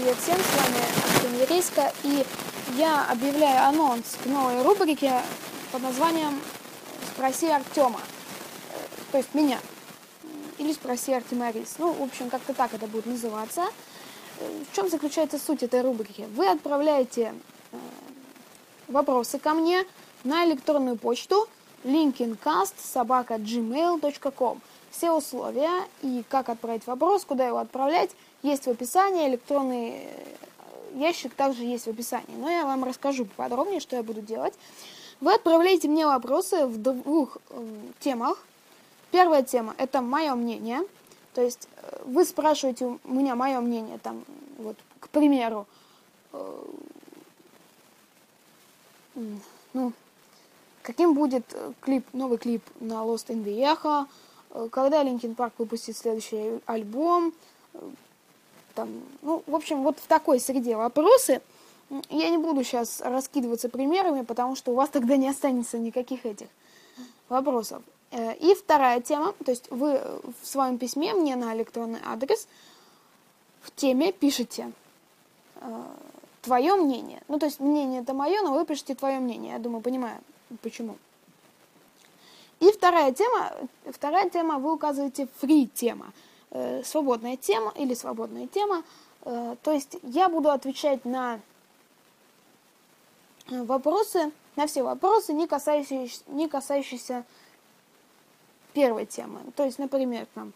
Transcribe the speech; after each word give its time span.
Привет 0.00 0.16
всем, 0.16 0.38
с 0.38 0.56
вами 0.56 1.14
Артем 1.14 1.38
Верейска, 1.38 1.92
и 2.04 2.24
я 2.78 3.06
объявляю 3.10 3.68
анонс 3.68 4.16
к 4.22 4.24
новой 4.24 4.62
рубрике 4.62 5.12
под 5.72 5.82
названием 5.82 6.40
«Спроси 7.12 7.48
Артема», 7.48 8.00
то 9.12 9.18
есть 9.18 9.34
меня, 9.34 9.60
или 10.56 10.72
«Спроси 10.72 11.12
Артемарис». 11.12 11.74
Ну, 11.76 11.92
в 11.92 12.02
общем, 12.02 12.30
как-то 12.30 12.54
так 12.54 12.72
это 12.72 12.86
будет 12.86 13.04
называться. 13.04 13.66
В 14.38 14.74
чем 14.74 14.88
заключается 14.88 15.38
суть 15.38 15.62
этой 15.62 15.82
рубрики? 15.82 16.26
Вы 16.34 16.48
отправляете 16.48 17.34
э, 17.70 17.76
вопросы 18.88 19.38
ко 19.38 19.52
мне 19.52 19.84
на 20.24 20.46
электронную 20.46 20.96
почту 20.96 21.46
linkincast.gmail.com 21.84 24.60
Все 24.90 25.12
условия 25.12 25.86
и 26.02 26.24
как 26.28 26.48
отправить 26.48 26.84
вопрос, 26.86 27.24
куда 27.24 27.46
его 27.46 27.58
отправлять, 27.58 28.10
есть 28.42 28.64
в 28.64 28.68
описании. 28.68 29.28
Электронный 29.28 29.90
э, 29.90 30.08
ящик 30.96 31.34
также 31.34 31.62
есть 31.64 31.86
в 31.86 31.90
описании. 31.90 32.36
Но 32.36 32.50
я 32.50 32.64
вам 32.64 32.84
расскажу 32.84 33.26
подробнее, 33.36 33.80
что 33.80 33.96
я 33.96 34.02
буду 34.02 34.20
делать. 34.20 34.54
Вы 35.20 35.34
отправляете 35.34 35.88
мне 35.88 36.06
вопросы 36.06 36.66
в 36.66 36.80
двух 36.80 37.38
э, 37.50 37.76
темах. 38.00 38.42
Первая 39.10 39.42
тема– 39.42 39.74
это 39.78 40.00
мое 40.00 40.34
мнение. 40.34 40.80
То 41.34 41.42
есть 41.42 41.68
э, 41.76 42.02
вы 42.04 42.24
спрашиваете 42.24 42.86
у 42.86 42.98
меня 43.04 43.34
мое 43.34 43.60
мнение, 43.60 43.98
там, 43.98 44.24
вот, 44.58 44.76
к 45.00 45.08
примеру, 45.08 45.66
ну, 49.72 49.92
каким 50.90 51.14
будет 51.14 51.44
э, 51.52 51.72
клип, 51.80 52.04
новый 52.12 52.38
клип 52.38 52.62
на 52.80 53.04
Lost 53.04 53.28
in 53.28 53.44
the 53.44 53.56
Echo, 53.56 54.06
э, 54.50 54.68
когда 54.70 55.04
Linkin 55.04 55.36
Park 55.36 55.54
выпустит 55.58 55.96
следующий 55.96 56.60
альбом, 56.66 57.32
э, 57.74 57.78
там, 58.74 58.88
ну, 59.22 59.42
в 59.46 59.54
общем, 59.54 59.82
вот 59.82 59.98
в 59.98 60.06
такой 60.06 60.40
среде 60.40 60.76
вопросы. 60.76 61.40
Я 62.08 62.30
не 62.30 62.38
буду 62.38 62.62
сейчас 62.62 63.00
раскидываться 63.00 63.68
примерами, 63.68 64.22
потому 64.22 64.56
что 64.56 64.72
у 64.72 64.74
вас 64.74 64.90
тогда 64.90 65.16
не 65.16 65.28
останется 65.28 65.78
никаких 65.78 66.24
этих 66.24 66.46
вопросов. 67.28 67.82
И 68.12 68.54
вторая 68.56 69.00
тема, 69.00 69.34
то 69.44 69.50
есть 69.50 69.68
вы 69.70 70.00
в 70.40 70.46
своем 70.46 70.78
письме 70.78 71.14
мне 71.14 71.34
на 71.34 71.52
электронный 71.52 71.98
адрес 72.06 72.46
в 73.60 73.72
теме 73.74 74.12
пишете 74.12 74.70
твое 76.42 76.76
мнение. 76.76 77.22
Ну, 77.26 77.40
то 77.40 77.46
есть 77.46 77.58
мнение 77.58 78.02
это 78.02 78.14
мое, 78.14 78.40
но 78.42 78.54
вы 78.54 78.64
пишете 78.64 78.94
твое 78.94 79.18
мнение. 79.18 79.54
Я 79.54 79.58
думаю, 79.58 79.82
понимаю, 79.82 80.20
почему. 80.62 80.96
И 82.60 82.70
вторая 82.72 83.12
тема, 83.12 83.52
вторая 83.86 84.28
тема, 84.28 84.58
вы 84.58 84.74
указываете 84.74 85.28
free 85.40 85.66
тема, 85.66 86.12
э, 86.50 86.82
свободная 86.84 87.36
тема 87.36 87.72
или 87.76 87.94
свободная 87.94 88.46
тема. 88.48 88.84
Э, 89.22 89.56
то 89.62 89.72
есть 89.72 89.96
я 90.02 90.28
буду 90.28 90.50
отвечать 90.50 91.04
на 91.04 91.40
вопросы, 93.48 94.30
на 94.56 94.66
все 94.66 94.82
вопросы, 94.82 95.32
не 95.32 95.46
касающиеся, 95.46 96.22
не 96.28 96.48
касающиеся 96.48 97.24
первой 98.72 99.06
темы. 99.06 99.40
То 99.56 99.64
есть, 99.64 99.78
например, 99.78 100.26
там, 100.34 100.52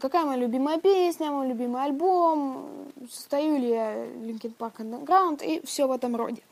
какая 0.00 0.24
моя 0.24 0.38
любимая 0.38 0.78
песня, 0.78 1.30
мой 1.30 1.48
любимый 1.48 1.82
альбом, 1.84 2.68
состою 3.10 3.58
ли 3.58 3.68
я 3.68 4.06
Linkin 4.06 4.54
Park 4.56 4.78
Underground 4.78 5.44
и 5.44 5.64
все 5.64 5.86
в 5.86 5.92
этом 5.92 6.16
роде. 6.16 6.42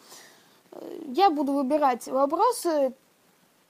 Я 1.08 1.30
буду 1.30 1.52
выбирать 1.52 2.06
вопросы, 2.08 2.94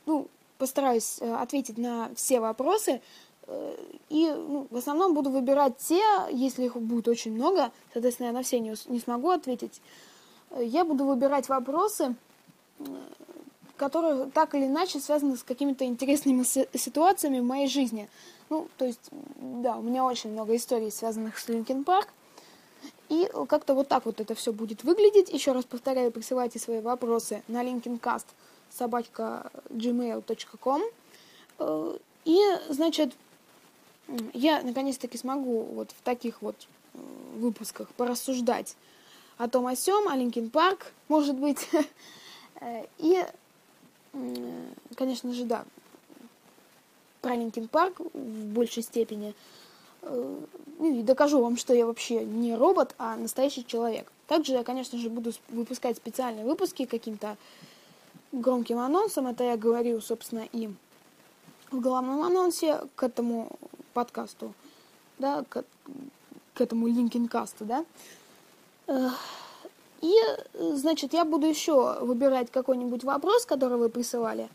ну, 0.06 0.28
постараюсь 0.58 1.18
э, 1.20 1.34
ответить 1.34 1.78
на 1.78 2.10
все 2.14 2.40
вопросы, 2.40 3.00
э, 3.46 3.76
и 4.08 4.30
ну, 4.30 4.66
в 4.70 4.76
основном 4.76 5.14
буду 5.14 5.30
выбирать 5.30 5.76
те, 5.78 6.02
если 6.30 6.64
их 6.64 6.76
будет 6.76 7.08
очень 7.08 7.32
много, 7.32 7.72
соответственно, 7.92 8.28
я 8.28 8.32
на 8.32 8.42
все 8.42 8.60
не, 8.60 8.74
не 8.86 9.00
смогу 9.00 9.30
ответить. 9.30 9.80
Я 10.56 10.84
буду 10.84 11.04
выбирать 11.04 11.48
вопросы, 11.48 12.14
которые 13.76 14.26
так 14.26 14.54
или 14.54 14.66
иначе 14.66 15.00
связаны 15.00 15.36
с 15.36 15.42
какими-то 15.42 15.84
интересными 15.84 16.44
ситуациями 16.76 17.40
в 17.40 17.44
моей 17.44 17.68
жизни. 17.68 18.08
Ну, 18.50 18.68
то 18.76 18.84
есть, 18.84 19.08
да, 19.40 19.76
у 19.76 19.82
меня 19.82 20.04
очень 20.04 20.30
много 20.30 20.54
историй, 20.54 20.90
связанных 20.92 21.38
с 21.38 21.48
Линкен 21.48 21.84
Парк. 21.84 22.08
И 23.12 23.28
как-то 23.46 23.74
вот 23.74 23.88
так 23.88 24.06
вот 24.06 24.22
это 24.22 24.34
все 24.34 24.54
будет 24.54 24.84
выглядеть. 24.84 25.28
Еще 25.28 25.52
раз 25.52 25.66
повторяю, 25.66 26.10
присылайте 26.10 26.58
свои 26.58 26.80
вопросы 26.80 27.42
на 27.46 27.62
linkedcast 27.62 28.24
собачка 28.70 29.50
gmail.com. 29.68 30.82
Э, 31.58 31.98
и, 32.24 32.40
значит, 32.70 33.12
я 34.32 34.62
наконец-таки 34.62 35.18
смогу 35.18 35.60
вот 35.74 35.90
в 35.90 36.00
таких 36.00 36.40
вот 36.40 36.56
э, 36.94 36.98
выпусках 37.36 37.88
порассуждать 37.90 38.76
о 39.36 39.46
том 39.46 39.66
о 39.66 39.76
сём, 39.76 40.08
о 40.08 40.16
Linkin 40.16 40.48
Park, 40.48 40.92
может 41.08 41.36
быть. 41.36 41.68
Э, 42.60 42.86
и, 42.98 43.26
конечно 44.94 45.32
же, 45.32 45.44
да, 45.44 45.64
про 47.20 47.34
Linkin 47.34 47.66
Park 47.66 47.98
в 47.98 48.52
большей 48.54 48.84
степени. 48.84 49.34
Ну 50.82 50.98
и 50.98 51.02
докажу 51.04 51.40
вам, 51.40 51.56
что 51.56 51.72
я 51.74 51.86
вообще 51.86 52.24
не 52.24 52.56
робот, 52.56 52.96
а 52.98 53.14
настоящий 53.14 53.64
человек. 53.64 54.10
Также 54.26 54.54
я, 54.54 54.64
конечно 54.64 54.98
же, 54.98 55.10
буду 55.10 55.30
выпускать 55.48 55.96
специальные 55.96 56.44
выпуски 56.44 56.86
каким-то 56.86 57.36
громким 58.32 58.80
анонсом. 58.80 59.28
Это 59.28 59.44
я 59.44 59.56
говорю, 59.56 60.00
собственно, 60.00 60.44
и 60.50 60.68
в 61.70 61.80
главном 61.80 62.22
анонсе 62.22 62.80
к 62.96 63.04
этому 63.04 63.48
подкасту, 63.94 64.54
да, 65.20 65.44
к, 65.48 65.64
к 66.54 66.60
этому 66.60 66.88
линкинкасту, 66.88 67.64
да. 67.64 67.84
И, 70.00 70.14
значит, 70.58 71.12
я 71.12 71.24
буду 71.24 71.46
еще 71.46 72.00
выбирать 72.00 72.50
какой-нибудь 72.50 73.04
вопрос, 73.04 73.46
который 73.46 73.78
вы 73.78 73.88
присылали, 73.88 74.48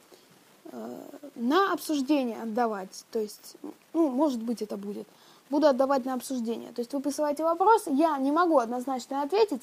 э, 0.66 0.98
на 1.36 1.72
обсуждение 1.72 2.42
отдавать. 2.42 3.06
То 3.12 3.20
есть, 3.20 3.56
ну, 3.94 4.10
может 4.10 4.44
быть, 4.44 4.62
это 4.62 4.76
будет 4.76 5.08
буду 5.50 5.68
отдавать 5.68 6.06
на 6.06 6.14
обсуждение. 6.14 6.72
То 6.72 6.82
есть 6.82 6.94
вы 6.94 7.02
присылаете 7.02 7.44
вопрос, 7.44 7.88
я 7.88 8.18
не 8.18 8.32
могу 8.32 8.60
однозначно 8.60 9.22
ответить 9.22 9.62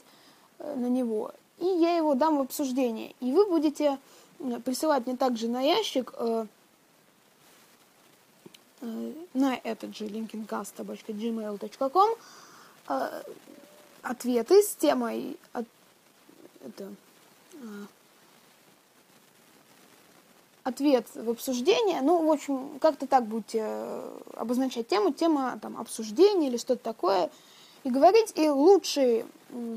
э, 0.59 0.75
на 0.77 0.87
него, 0.87 1.33
и 1.59 1.67
я 1.67 1.97
его 1.97 2.15
дам 2.15 2.39
в 2.39 2.43
обсуждение. 2.43 3.15
И 3.21 3.33
вы 3.33 3.47
будете 3.47 3.99
э, 4.41 4.61
присылать 4.61 5.07
мне 5.07 5.17
также 5.17 5.49
на 5.49 5.61
ящик 5.61 6.13
э, 6.17 6.47
э, 8.81 9.13
на 9.35 9.57
этот 9.57 9.95
же 9.97 10.07
linkincast.gmail.com 10.07 12.11
э, 12.89 13.23
ответы 14.03 14.63
с 14.63 14.77
темой 14.77 15.37
от, 15.53 15.67
это, 16.65 16.93
э, 17.55 17.87
ответ 20.65 21.07
в 21.15 21.31
обсуждение. 21.31 22.01
Ну, 22.01 22.27
в 22.27 22.31
общем, 22.31 22.79
как-то 22.81 23.07
так 23.07 23.27
будете 23.27 23.61
э, 23.63 24.19
обозначать 24.35 24.89
тему, 24.89 25.13
тема 25.13 25.59
там 25.61 25.77
обсуждения 25.77 26.49
или 26.49 26.57
что-то 26.57 26.83
такое. 26.83 27.31
И 27.85 27.91
говорить, 27.91 28.33
и 28.35 28.49
лучший 28.49 29.27
э, 29.51 29.77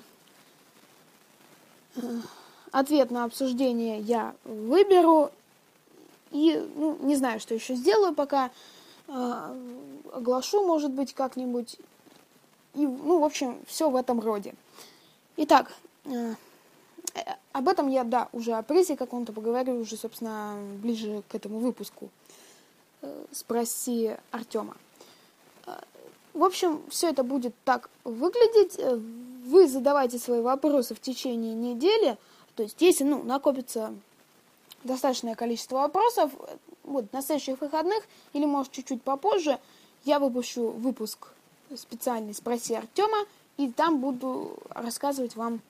ответ 2.72 3.12
на 3.12 3.25
обсуждение 3.25 4.00
я 4.00 4.34
выберу. 4.46 5.30
И, 6.31 6.56
ну, 6.75 6.98
не 7.02 7.16
знаю, 7.16 7.42
что 7.42 7.54
еще 7.54 7.75
сделаю 7.75 8.16
пока. 8.16 8.50
Э, 9.09 9.56
оглашу, 10.14 10.66
может 10.66 10.92
быть, 10.92 11.14
как-нибудь. 11.14 11.78
И, 12.75 12.88
ну, 12.88 13.19
в 13.19 13.25
общем, 13.25 13.59
все 13.68 13.90
в 13.90 13.96
этом 13.96 14.22
роде. 14.22 14.56
Итак, 15.36 15.74
об 17.52 17.68
этом 17.68 17.88
я, 17.88 18.04
да, 18.04 18.30
уже 18.34 18.54
о 18.54 18.64
прессе 18.64 18.96
каком-то 18.96 19.34
поговорю 19.34 19.80
уже, 19.80 19.98
собственно, 19.98 20.58
ближе 20.82 21.24
к 21.28 21.36
этому 21.36 21.60
выпуску. 21.60 22.10
Э, 23.02 23.26
спроси 23.32 24.16
Артема. 24.32 24.76
Э, 25.66 25.80
в 26.34 26.44
общем, 26.44 26.82
все 26.90 27.10
это 27.10 27.24
будет 27.24 27.54
так 27.64 27.90
выглядеть. 28.04 28.76
Э, 28.78 28.96
вы 28.96 29.68
задавайте 29.68 30.20
свои 30.20 30.42
вопросы 30.42 30.94
в 30.96 31.00
течение 31.00 31.54
недели. 31.54 32.18
То 32.56 32.64
есть, 32.64 32.81
если 32.81 33.04
ну, 33.04 33.24
накопится 33.24 33.94
достаточное 34.84 35.36
количество 35.36 35.78
вопросов, 35.78 36.31
вот 36.84 37.12
на 37.13 37.22
следующих 37.22 37.62
выходных 37.62 38.04
или, 38.34 38.46
может, 38.46 38.72
чуть-чуть 38.72 39.02
попозже, 39.02 39.60
я 40.06 40.20
выпущу 40.20 40.70
выпуск 40.70 41.28
специальный 41.75 42.34
«Спроси 42.34 42.75
Артема», 42.75 43.18
и 43.58 43.72
там 43.72 44.00
буду 44.00 44.58
рассказывать 44.70 45.36
вам 45.36 45.62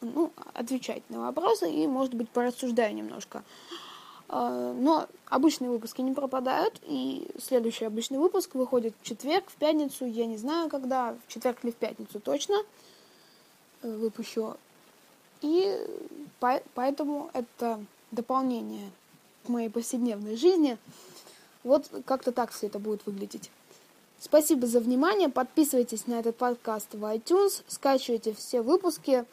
ну, 0.00 0.32
отвечать 0.54 1.02
на 1.10 1.20
вопросы 1.20 1.70
и, 1.70 1.86
может 1.86 2.14
быть, 2.14 2.28
порассуждаю 2.28 2.94
немножко. 2.94 3.42
А, 4.28 4.72
но 4.74 5.06
обычные 5.26 5.70
выпуски 5.70 6.00
не 6.02 6.12
пропадают, 6.12 6.78
и 6.82 7.28
следующий 7.40 7.86
обычный 7.86 8.18
выпуск 8.18 8.54
выходит 8.54 8.94
в 9.00 9.04
четверг, 9.04 9.44
в 9.48 9.56
пятницу, 9.56 10.04
я 10.04 10.26
не 10.26 10.36
знаю 10.36 10.68
когда, 10.68 11.16
в 11.26 11.32
четверг 11.32 11.58
или 11.62 11.70
в 11.70 11.76
пятницу 11.76 12.20
точно 12.20 12.56
э, 13.82 13.96
выпущу. 13.96 14.56
И 15.40 15.78
поэтому 16.74 17.30
это 17.32 17.80
дополнение 18.10 18.90
к 19.46 19.48
моей 19.48 19.68
повседневной 19.68 20.36
жизни. 20.36 20.78
Вот 21.64 21.90
как-то 22.04 22.32
так 22.32 22.50
все 22.50 22.66
это 22.66 22.78
будет 22.78 23.06
выглядеть. 23.06 23.50
Спасибо 24.20 24.66
за 24.66 24.80
внимание. 24.80 25.28
Подписывайтесь 25.28 26.06
на 26.06 26.14
этот 26.14 26.36
подкаст 26.36 26.92
в 26.92 27.04
iTunes, 27.04 27.62
скачивайте 27.68 28.34
все 28.34 28.62
выпуски 28.62 29.24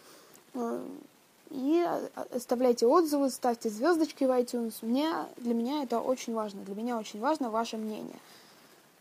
и 1.51 1.87
оставляйте 2.31 2.85
отзывы, 2.85 3.29
ставьте 3.29 3.69
звездочки 3.69 4.23
в 4.23 4.29
iTunes. 4.29 4.73
Мне, 4.81 5.11
для 5.37 5.53
меня 5.53 5.83
это 5.83 5.99
очень 5.99 6.33
важно. 6.33 6.61
Для 6.63 6.75
меня 6.75 6.97
очень 6.97 7.19
важно 7.19 7.49
ваше 7.49 7.77
мнение. 7.77 8.19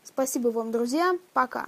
Спасибо 0.03 0.49
вам, 0.49 0.71
друзья. 0.71 1.17
Пока. 1.33 1.67